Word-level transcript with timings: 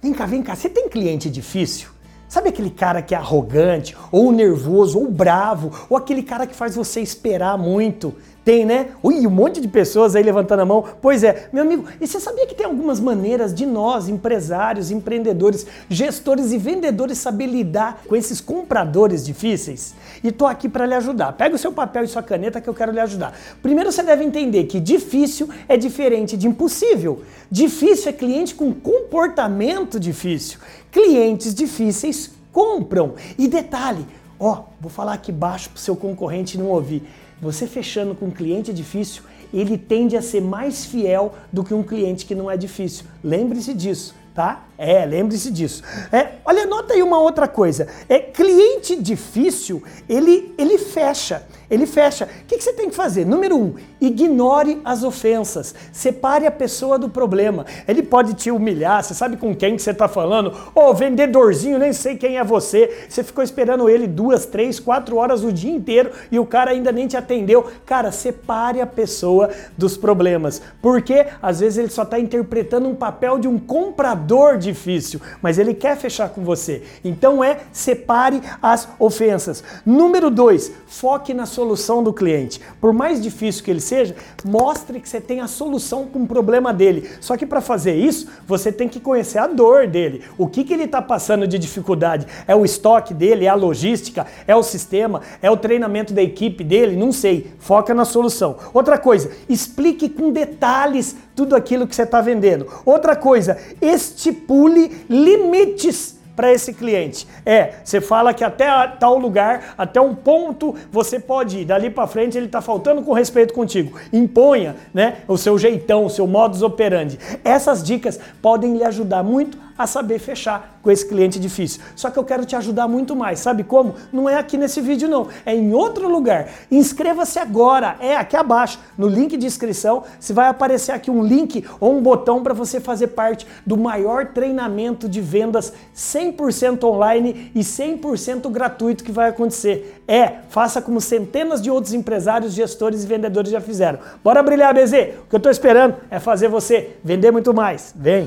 Vem 0.00 0.12
cá, 0.12 0.26
vem 0.26 0.44
cá, 0.44 0.54
você 0.54 0.68
tem 0.68 0.88
cliente 0.88 1.28
difícil? 1.28 1.88
Sabe 2.28 2.50
aquele 2.50 2.70
cara 2.70 3.02
que 3.02 3.16
é 3.16 3.18
arrogante, 3.18 3.96
ou 4.12 4.30
nervoso, 4.30 4.96
ou 4.96 5.10
bravo, 5.10 5.72
ou 5.90 5.96
aquele 5.96 6.22
cara 6.22 6.46
que 6.46 6.54
faz 6.54 6.76
você 6.76 7.00
esperar 7.00 7.58
muito? 7.58 8.14
Tem, 8.48 8.64
né? 8.64 8.92
Ui, 9.02 9.26
um 9.26 9.30
monte 9.30 9.60
de 9.60 9.68
pessoas 9.68 10.16
aí 10.16 10.22
levantando 10.22 10.60
a 10.60 10.64
mão. 10.64 10.82
Pois 11.02 11.22
é, 11.22 11.50
meu 11.52 11.62
amigo, 11.62 11.84
e 12.00 12.06
você 12.06 12.18
sabia 12.18 12.46
que 12.46 12.54
tem 12.54 12.64
algumas 12.64 12.98
maneiras 12.98 13.52
de 13.52 13.66
nós, 13.66 14.08
empresários, 14.08 14.90
empreendedores, 14.90 15.66
gestores 15.86 16.50
e 16.50 16.56
vendedores, 16.56 17.18
saber 17.18 17.44
lidar 17.44 18.04
com 18.08 18.16
esses 18.16 18.40
compradores 18.40 19.26
difíceis? 19.26 19.94
E 20.24 20.32
tô 20.32 20.46
aqui 20.46 20.66
para 20.66 20.86
lhe 20.86 20.94
ajudar. 20.94 21.34
Pega 21.34 21.56
o 21.56 21.58
seu 21.58 21.72
papel 21.72 22.04
e 22.04 22.08
sua 22.08 22.22
caneta 22.22 22.58
que 22.58 22.68
eu 22.70 22.72
quero 22.72 22.90
lhe 22.90 23.00
ajudar. 23.00 23.38
Primeiro 23.60 23.92
você 23.92 24.02
deve 24.02 24.24
entender 24.24 24.64
que 24.64 24.80
difícil 24.80 25.50
é 25.68 25.76
diferente 25.76 26.34
de 26.34 26.48
impossível. 26.48 27.20
Difícil 27.50 28.08
é 28.08 28.12
cliente 28.14 28.54
com 28.54 28.72
comportamento 28.72 30.00
difícil. 30.00 30.58
Clientes 30.90 31.54
difíceis 31.54 32.30
compram. 32.50 33.12
E 33.38 33.46
detalhe, 33.46 34.06
ó, 34.38 34.64
vou 34.80 34.90
falar 34.90 35.14
aqui 35.14 35.32
baixo 35.32 35.70
pro 35.70 35.80
seu 35.80 35.96
concorrente 35.96 36.58
não 36.58 36.66
ouvir. 36.66 37.02
Você 37.40 37.66
fechando 37.66 38.14
com 38.14 38.26
um 38.26 38.30
cliente 38.30 38.72
difícil, 38.72 39.22
ele 39.52 39.78
tende 39.78 40.16
a 40.16 40.22
ser 40.22 40.40
mais 40.40 40.84
fiel 40.84 41.34
do 41.52 41.64
que 41.64 41.72
um 41.72 41.82
cliente 41.82 42.26
que 42.26 42.34
não 42.34 42.50
é 42.50 42.56
difícil. 42.56 43.06
Lembre-se 43.22 43.72
disso, 43.74 44.14
tá? 44.34 44.67
É, 44.78 45.04
lembre-se 45.04 45.50
disso. 45.50 45.82
É, 46.12 46.34
olha, 46.44 46.64
nota 46.64 46.94
aí 46.94 47.02
uma 47.02 47.18
outra 47.18 47.48
coisa. 47.48 47.88
É 48.08 48.20
cliente 48.20 48.94
difícil, 48.94 49.82
ele 50.08 50.54
ele 50.56 50.78
fecha. 50.78 51.42
Ele 51.70 51.84
fecha. 51.84 52.24
O 52.24 52.46
que, 52.46 52.56
que 52.56 52.64
você 52.64 52.72
tem 52.72 52.88
que 52.88 52.96
fazer? 52.96 53.26
Número 53.26 53.56
um, 53.56 53.74
ignore 54.00 54.80
as 54.84 55.02
ofensas. 55.02 55.74
Separe 55.92 56.46
a 56.46 56.50
pessoa 56.50 56.98
do 56.98 57.10
problema. 57.10 57.66
Ele 57.86 58.02
pode 58.02 58.32
te 58.34 58.50
humilhar, 58.50 59.04
você 59.04 59.12
sabe 59.12 59.36
com 59.36 59.54
quem 59.54 59.76
que 59.76 59.82
você 59.82 59.90
está 59.90 60.08
falando? 60.08 60.50
Ô, 60.74 60.80
oh, 60.80 60.94
vendedorzinho, 60.94 61.78
nem 61.78 61.92
sei 61.92 62.16
quem 62.16 62.38
é 62.38 62.44
você. 62.44 63.06
Você 63.08 63.22
ficou 63.22 63.44
esperando 63.44 63.88
ele 63.88 64.06
duas, 64.06 64.46
três, 64.46 64.80
quatro 64.80 65.16
horas 65.16 65.44
o 65.44 65.52
dia 65.52 65.70
inteiro 65.70 66.10
e 66.30 66.38
o 66.38 66.46
cara 66.46 66.70
ainda 66.70 66.90
nem 66.90 67.06
te 67.06 67.18
atendeu. 67.18 67.66
Cara, 67.84 68.10
separe 68.10 68.80
a 68.80 68.86
pessoa 68.86 69.50
dos 69.76 69.94
problemas. 69.94 70.62
Porque 70.80 71.26
às 71.42 71.60
vezes 71.60 71.78
ele 71.78 71.90
só 71.90 72.02
está 72.02 72.18
interpretando 72.18 72.88
um 72.88 72.94
papel 72.94 73.38
de 73.38 73.46
um 73.46 73.58
comprador 73.58 74.56
difícil, 74.72 75.20
mas 75.42 75.58
ele 75.58 75.74
quer 75.74 75.96
fechar 75.96 76.28
com 76.28 76.42
você. 76.44 76.82
Então 77.04 77.42
é 77.42 77.60
separe 77.72 78.40
as 78.60 78.88
ofensas. 78.98 79.64
Número 79.84 80.30
dois, 80.30 80.72
foque 80.86 81.32
na 81.32 81.46
solução 81.46 82.02
do 82.02 82.12
cliente. 82.12 82.60
Por 82.80 82.92
mais 82.92 83.20
difícil 83.20 83.64
que 83.64 83.70
ele 83.70 83.80
seja, 83.80 84.14
mostre 84.44 85.00
que 85.00 85.08
você 85.08 85.20
tem 85.20 85.40
a 85.40 85.46
solução 85.46 86.06
para 86.06 86.20
um 86.20 86.26
problema 86.26 86.72
dele. 86.72 87.08
Só 87.20 87.36
que 87.36 87.46
para 87.46 87.60
fazer 87.60 87.94
isso, 87.94 88.28
você 88.46 88.70
tem 88.70 88.88
que 88.88 89.00
conhecer 89.00 89.38
a 89.38 89.46
dor 89.46 89.86
dele. 89.86 90.22
O 90.36 90.46
que, 90.46 90.64
que 90.64 90.72
ele 90.72 90.84
está 90.84 91.00
passando 91.00 91.46
de 91.46 91.58
dificuldade? 91.58 92.26
É 92.46 92.54
o 92.54 92.64
estoque 92.64 93.14
dele? 93.14 93.46
É 93.46 93.48
a 93.48 93.54
logística? 93.54 94.26
É 94.46 94.54
o 94.54 94.62
sistema? 94.62 95.22
É 95.42 95.50
o 95.50 95.56
treinamento 95.56 96.12
da 96.12 96.22
equipe 96.22 96.62
dele? 96.62 96.96
Não 96.96 97.12
sei. 97.12 97.52
Foca 97.58 97.94
na 97.94 98.04
solução. 98.04 98.56
Outra 98.72 98.98
coisa, 98.98 99.30
explique 99.48 100.08
com 100.08 100.30
detalhes 100.30 101.16
tudo 101.38 101.54
aquilo 101.54 101.86
que 101.86 101.94
você 101.94 102.02
está 102.02 102.20
vendendo. 102.20 102.66
Outra 102.84 103.14
coisa, 103.14 103.56
estipule 103.80 105.04
limites 105.08 106.18
para 106.34 106.52
esse 106.52 106.72
cliente. 106.72 107.28
É, 107.46 107.74
você 107.84 108.00
fala 108.00 108.34
que 108.34 108.42
até 108.42 108.66
tal 108.98 109.16
lugar, 109.18 109.74
até 109.78 110.00
um 110.00 110.16
ponto 110.16 110.74
você 110.90 111.20
pode 111.20 111.58
ir. 111.58 111.64
Dali 111.64 111.90
para 111.90 112.08
frente 112.08 112.36
ele 112.36 112.46
está 112.46 112.60
faltando 112.60 113.02
com 113.02 113.12
respeito 113.12 113.54
contigo. 113.54 113.96
Imponha, 114.12 114.74
né, 114.92 115.18
o 115.28 115.38
seu 115.38 115.56
jeitão, 115.56 116.04
o 116.06 116.10
seu 116.10 116.26
modus 116.26 116.60
operandi. 116.60 117.20
Essas 117.44 117.84
dicas 117.84 118.18
podem 118.42 118.76
lhe 118.76 118.82
ajudar 118.82 119.22
muito 119.22 119.56
a 119.78 119.86
saber 119.86 120.18
fechar 120.18 120.77
com 120.88 120.92
esse 120.92 121.06
cliente 121.06 121.38
difícil. 121.38 121.82
Só 121.94 122.08
que 122.08 122.18
eu 122.18 122.24
quero 122.24 122.46
te 122.46 122.56
ajudar 122.56 122.88
muito 122.88 123.14
mais. 123.14 123.40
Sabe 123.40 123.62
como? 123.62 123.94
Não 124.10 124.26
é 124.26 124.36
aqui 124.36 124.56
nesse 124.56 124.80
vídeo 124.80 125.06
não, 125.06 125.28
é 125.44 125.54
em 125.54 125.74
outro 125.74 126.08
lugar. 126.08 126.48
Inscreva-se 126.70 127.38
agora, 127.38 127.96
é 128.00 128.16
aqui 128.16 128.34
abaixo, 128.34 128.80
no 128.96 129.06
link 129.06 129.36
de 129.36 129.44
inscrição, 129.44 130.04
se 130.18 130.32
vai 130.32 130.48
aparecer 130.48 130.92
aqui 130.92 131.10
um 131.10 131.22
link 131.22 131.62
ou 131.78 131.94
um 131.94 132.00
botão 132.00 132.42
para 132.42 132.54
você 132.54 132.80
fazer 132.80 133.08
parte 133.08 133.46
do 133.66 133.76
maior 133.76 134.28
treinamento 134.28 135.06
de 135.10 135.20
vendas 135.20 135.74
100% 135.94 136.82
online 136.84 137.52
e 137.54 137.60
100% 137.60 138.50
gratuito 138.50 139.04
que 139.04 139.12
vai 139.12 139.28
acontecer. 139.28 140.02
É, 140.08 140.36
faça 140.48 140.80
como 140.80 141.02
centenas 141.02 141.60
de 141.60 141.70
outros 141.70 141.92
empresários, 141.92 142.54
gestores 142.54 143.04
e 143.04 143.06
vendedores 143.06 143.50
já 143.50 143.60
fizeram. 143.60 143.98
Bora 144.24 144.42
brilhar, 144.42 144.72
BZ! 144.72 144.92
O 145.26 145.28
que 145.28 145.34
eu 145.34 145.36
estou 145.36 145.52
esperando 145.52 145.96
é 146.10 146.18
fazer 146.18 146.48
você 146.48 146.96
vender 147.04 147.30
muito 147.30 147.52
mais. 147.52 147.92
Vem! 147.94 148.26